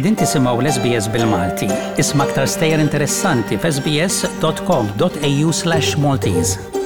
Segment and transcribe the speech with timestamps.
[0.00, 1.66] Edin tisimaw l-SBS bil-Malti.
[2.00, 6.79] Isma ktar stejer interessanti f sbs.com.au slash Maltese.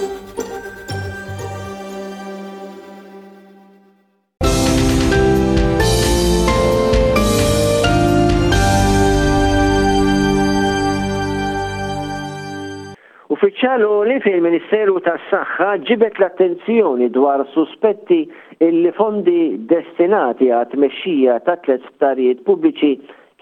[14.08, 18.18] li fil-Ministeru tas saħħa ġibet l-attenzjoni dwar suspetti
[18.60, 22.92] illi fondi destinati għat meċxija ta' tlet sptarijiet pubbliċi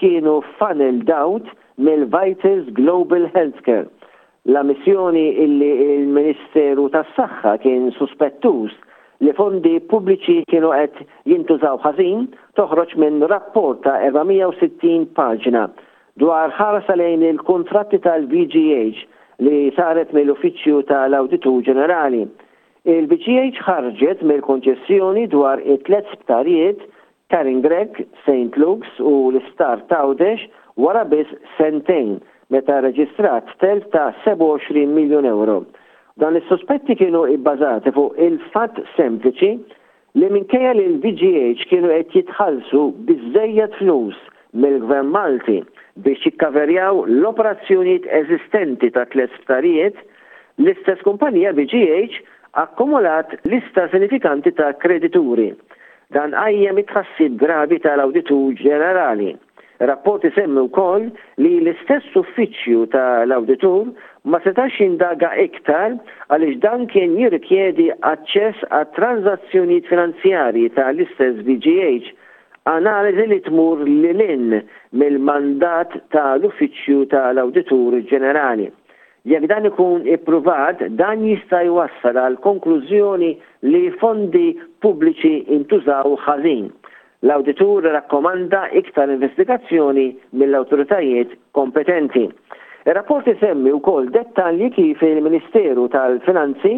[0.00, 1.48] kienu funnel out
[1.78, 3.88] mill-Vitals Global Healthcare.
[4.54, 8.72] La missjoni illi il-Ministeru tas saħħa kien suspettus
[9.22, 12.28] li fondi pubbliċi kienu qed jintużaw ħażin
[12.58, 15.66] toħroġ minn rapport ta' 460 paġna
[16.20, 19.08] dwar ħarsa lejn il-kontratti tal-VGH
[19.42, 22.22] li saret mill-Uffiċċju tal auditu Ġenerali.
[22.92, 26.82] Il-BCH ħarġet mill-konċessjoni dwar it-tlet sptarijiet
[27.32, 28.52] Karin Grek, St.
[28.60, 30.44] Luke's u l-Star Tawdex
[30.82, 32.16] wara biss sentejn
[32.52, 35.58] meta reġistrat tel ta' 27 miljon euro.
[36.20, 39.54] Dan is-sospetti kienu ibbażati fuq il-fatt sempliċi
[40.20, 44.18] li minkejja li l bgh kienu qed jitħallsu biżejjed flus
[44.60, 45.62] mill-Gvern Malti
[45.96, 49.98] biex jikkaverjaw l-operazzjonijiet eżistenti ta' tlet ftarijiet
[50.62, 52.16] l-istess kumpanija BGH
[52.64, 55.50] akkumulat lista sinifikanti ta' kredituri.
[56.12, 59.34] Dan għajjem itħassib grabi tal-Awditur Ġenerali.
[59.88, 61.06] Rapporti semmi wkoll
[61.42, 63.92] li l-istess uffiċċju tal-Awditur
[64.30, 65.96] ma setax indaga iktar
[66.30, 72.12] għaliex dan kien jirrikjedi aċċess għat tranzazzjonijiet finanzjarji tal-istess BGH
[72.64, 74.52] analiżi li tmur lilin
[74.94, 78.68] mill-mandat tal-Uffiċċju tal auditur Ġenerali.
[79.30, 83.32] Jekk dan ikun ippruvat, dan jista' jwassal għal konklużjoni
[83.70, 84.52] li fondi
[84.82, 86.70] pubbliċi intużaw ħażin.
[87.26, 92.24] L-Awditur rakkomanda iktar investigazzjoni mill-awtoritajiet kompetenti.
[92.86, 93.80] Il-rapport semmi u
[94.10, 96.72] dettalji kif il-Ministeru tal-Finanzi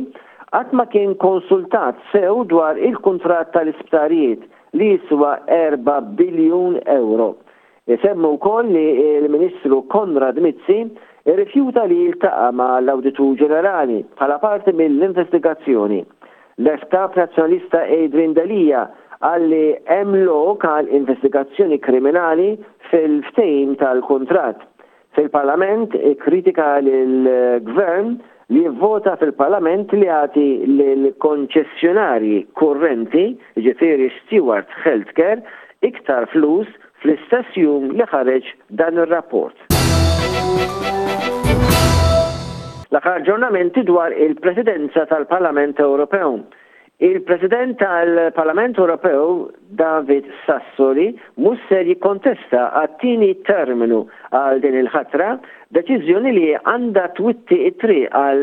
[0.54, 4.44] qatt ma kien konsultat sew dwar il-kontrat tal-isptarijiet
[4.74, 7.28] li jiswa 4 biljun euro.
[8.02, 8.84] Semmu wkoll li
[9.22, 10.78] l-Ministru Konrad Mizzi
[11.38, 16.00] rifjuta li jiltaqa ma l-Awditu Ġenerali bħala parti mill-investigazzjoni.
[16.62, 18.86] L-Estap Nazzjonalista Adrian Dalija
[19.24, 22.50] għalli hemm lok għal investigazzjoni kriminali
[22.90, 24.58] fil-ftejn tal-kontrat.
[25.14, 28.16] Fil-Parlament kritika l-Gvern
[28.52, 33.24] li vota fil-parlament li għati l-konċessjonarji kurrenti,
[33.64, 35.40] ġifiri Stewart Healthcare,
[35.86, 36.68] iktar flus
[37.02, 38.50] fl-istess jum li ħareġ
[38.80, 39.56] dan ir-rapport.
[42.94, 46.44] L-aħħar ġurnamenti dwar il-Presidenza tal-Parlament Ewropew.
[47.02, 51.08] Il-President tal-Parlament Ewropew David Sassoli
[51.42, 55.28] musser jikontesta għattini terminu għal din il-ħatra,
[55.76, 58.42] deċiżjoni li għandha twitti itri għal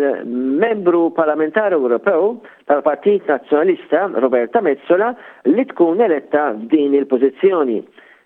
[0.62, 2.32] membru parlamentari Ewropew
[2.72, 5.12] tal-Partit Nazzjonalista Roberta Mezzola
[5.52, 7.82] li tkun eletta f'din il-pożizzjoni.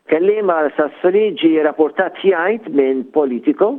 [0.09, 3.71] Kelli ma Sassoli ġi rapportat jgħid minn politiko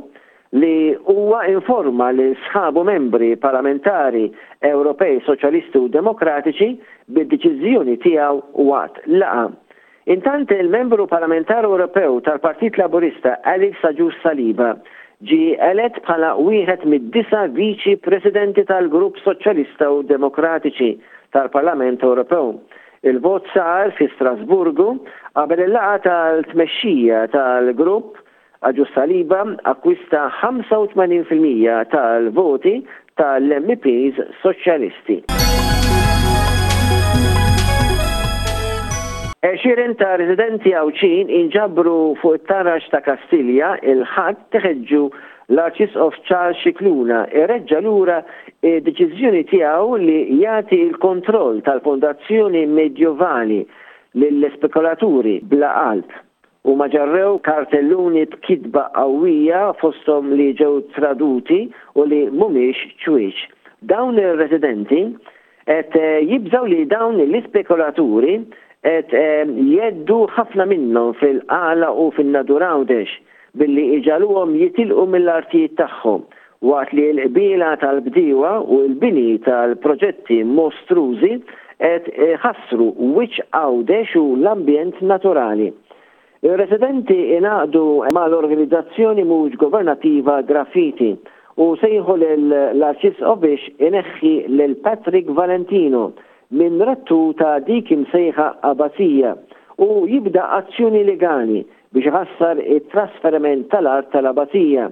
[0.57, 4.25] li huwa informa li sħabu membri parlamentari
[4.67, 6.69] Ewropej Soċjalisti u Demokratiċi
[7.15, 9.47] bid-deċiżjoni tiegħu waqt laqa
[10.13, 14.69] Intant il-membru parlamentar Ewropew tal-Partit Laburista Alex Saġus Saliba
[15.27, 20.93] ġi elet bħala wieħed mid-disa viċi presidenti tal-Grupp Soċjalista u Demokratiċi
[21.35, 22.53] tal-Parlament Ewropew.
[23.03, 24.87] Il-vot sar fi Strasburgu
[25.35, 28.15] qabel il-laqa tal-tmexxija tal-grupp
[28.71, 31.35] Aġus Saliba akkwista 85%
[31.91, 32.77] tal-voti
[33.19, 35.27] tal-MPs soċjalisti.
[39.45, 45.01] Eċirin ta' residenti għawċin inġabru fuq it-tarax ta' Kastilja il ħad teħġu
[45.53, 48.15] l-Arċisqof Charles Xikluna irreġġa lura
[48.65, 53.61] deċiżjoni tiegħu li jagħti l-kontroll tal-fondazzjoni medjovali
[54.17, 56.17] lill-spekulaturi bla qalb
[56.67, 61.61] u maġarrew kartelluni b'kidba qawwija fostom li ġew traduti
[61.93, 63.43] u li mhumiex ċwiex.
[63.93, 65.05] Dawn ir-residenti
[65.69, 65.93] qed
[66.33, 68.41] jibżaw li dawn l-ispekulaturi
[68.87, 73.09] jeddu ħafna minnhom fil-qala u fin Għawdex
[73.61, 76.21] billi iġaluhom jitilqu mill-artijiet tagħhom
[76.71, 81.33] waqt li l-qbila tal-bdiewa u l-bini tal-proġetti mostrużi
[81.87, 85.71] et e, ħassru wiċ għawdex u l-ambjent naturali.
[86.43, 87.81] Residenti inaqdu
[88.15, 91.11] ma l-organizzazzjoni mhux governativa graffiti
[91.61, 92.15] u sejħu
[92.77, 96.05] l arċis biex ineħħi l-Patrick Valentino
[96.55, 99.33] minn rattu ta' dik imsejħa abbazija
[99.83, 101.63] u jibda azzjoni legali
[101.95, 104.85] biex ħassar it-trasferiment tal-art tal-abbazija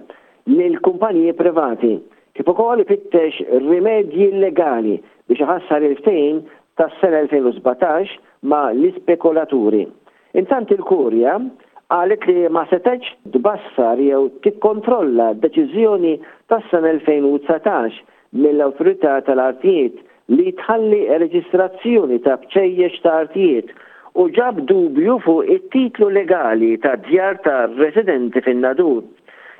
[0.57, 1.94] lil kumpaniji privati
[2.36, 4.98] kif ukoll ifittex rimedji legali
[5.31, 6.42] biex ħassar il-ftejn
[6.75, 8.18] tas-sena 2017
[8.52, 9.86] ma' l-ispekulaturi.
[10.36, 11.38] Intant il-Kurja
[11.96, 13.07] għalet li ma setax
[13.38, 16.18] tbassar jew tikkontrolla deċiżjoni
[16.52, 18.04] tas-sena 2019
[18.42, 23.69] mill-Awtorità tal-Artijiet li tħalli reġistrazzjoni ta' bċejjex ta' artijiet
[24.16, 29.04] u ġab dubju fuq it-titlu legali ta' djar ta' residenti fin-nadur.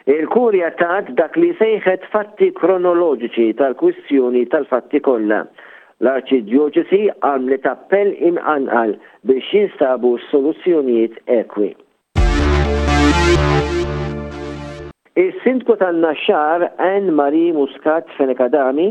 [0.10, 5.44] Il-kurja tat dak li sejħet fatti kronoloġiċi tal-kwistjoni tal-fatti kollha.
[6.04, 8.94] L-Arċidjoċesi għamlet appell imqanqal
[9.30, 11.72] biex jinstabu soluzzjonijiet ekwi.
[15.18, 18.90] Is-sindku tan-naxxar Anne Marie Muscat Fenekadami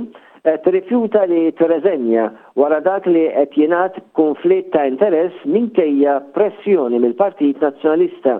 [0.62, 2.24] trifjuta li t-reżenja
[2.60, 8.34] wara dak li qed jingħad konflitt ta' interess minkejja pressjoni mill-Partit Nazzjonalista.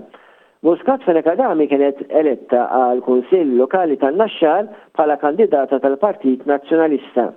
[0.65, 7.31] Muscat Fenekadami kienet eletta għal kunsill lokali tan-Naxxar bħala kandidata tal-Partit Nazzjonalista.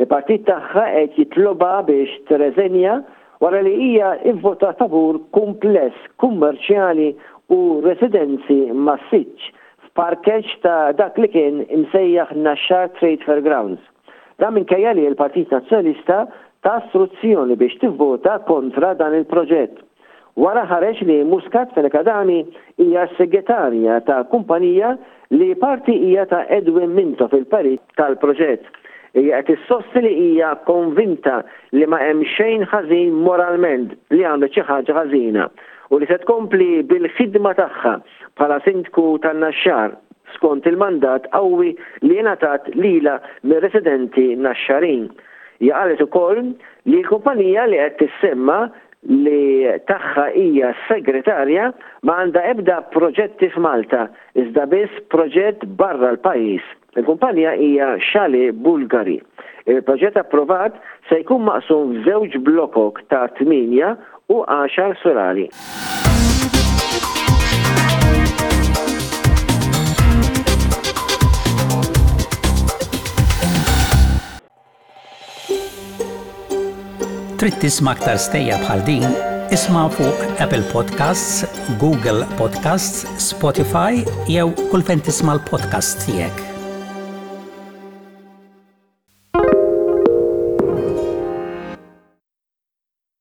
[0.00, 2.98] Il-partit tagħha qed jitloba biex t-reżenja
[3.44, 7.10] wara li hija ivvota favur kumpless kummerċjali
[7.52, 9.50] u residenzi massiċ
[9.88, 13.84] f'parkeġġ ta' dak li kien imsejjaħ Naxxar Trade Fairgrounds.
[14.38, 16.24] Da minkejja kajali l-Partit Nazzjonalista
[16.66, 19.76] ta' struzzjoni biex tivvota kontra dan il-proġett.
[20.42, 22.40] Wara ħareġ li Muscat Felekadani
[22.82, 24.90] hija segretarja ta' kumpanija
[25.38, 28.66] li parti hija ta' Edwin Minto fil-parit tal-proġett.
[29.14, 31.36] Hija qed issosti li hija konvinta
[31.76, 35.46] li ma hemm xejn ħażin moralment li għandu xi ħaġa ħażina
[35.94, 37.94] u li se tkompli bil-ħidma tagħha
[38.40, 39.94] bħala sindku tan-naxxar
[40.32, 41.74] skont il-mandat qawwi
[42.06, 43.18] li ngħatat lila
[43.50, 45.08] mir-residenti naxxarin.
[45.62, 46.40] Jaqalet ukoll
[46.90, 48.58] li l-kumpanija li qed tissemma
[49.08, 51.68] li tagħha hija segretarja
[52.08, 54.06] ma għandha ebda proġetti f'Malta,
[54.40, 56.64] iżda biss proġett barra l-pajjiż.
[57.02, 59.20] Il-kumpanija hija xali Bulgari.
[59.68, 60.76] Il-proġett approvat
[61.10, 63.48] se jkun maqsum f'żewġ blokok ta' 8
[64.34, 65.48] u 10 solari.
[77.50, 79.02] trid tisma' aktar stejja bħal din,
[79.52, 81.44] isma' fuq Apple Podcasts,
[81.82, 84.00] Google Podcasts, Spotify
[84.32, 86.53] jew kull fejn tisma' l-podcast tiegħek.